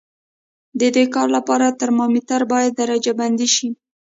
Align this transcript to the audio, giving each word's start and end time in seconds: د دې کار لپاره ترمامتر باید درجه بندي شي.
د 0.79 0.81
دې 0.95 1.05
کار 1.13 1.27
لپاره 1.37 1.75
ترمامتر 1.81 2.41
باید 2.51 2.77
درجه 2.81 3.13
بندي 3.19 3.47
شي. 3.55 3.67